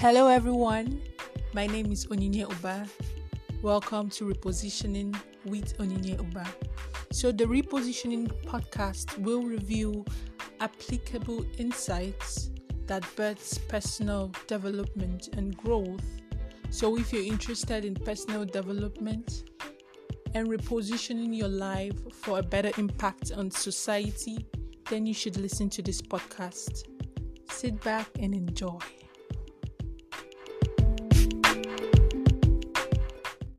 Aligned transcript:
Hello, 0.00 0.28
everyone. 0.28 1.00
My 1.54 1.66
name 1.66 1.90
is 1.90 2.06
Onyinye 2.06 2.48
Uba. 2.48 2.86
Welcome 3.62 4.10
to 4.10 4.26
Repositioning 4.26 5.12
with 5.44 5.76
Onyinye 5.78 6.18
Uba. 6.18 6.46
So, 7.10 7.32
the 7.32 7.46
Repositioning 7.46 8.28
podcast 8.44 9.18
will 9.18 9.42
review 9.42 10.04
applicable 10.60 11.44
insights 11.58 12.50
that 12.86 13.04
births 13.16 13.58
personal 13.58 14.30
development 14.46 15.30
and 15.36 15.56
growth. 15.56 16.04
So, 16.70 16.96
if 16.96 17.12
you're 17.12 17.24
interested 17.24 17.84
in 17.84 17.96
personal 17.96 18.44
development 18.44 19.50
and 20.32 20.46
repositioning 20.46 21.36
your 21.36 21.48
life 21.48 21.96
for 22.14 22.38
a 22.38 22.42
better 22.44 22.70
impact 22.78 23.32
on 23.32 23.50
society, 23.50 24.46
then 24.90 25.06
you 25.06 25.14
should 25.14 25.36
listen 25.38 25.68
to 25.70 25.82
this 25.82 26.00
podcast. 26.00 26.84
Sit 27.50 27.80
back 27.82 28.06
and 28.20 28.32
enjoy. 28.32 28.78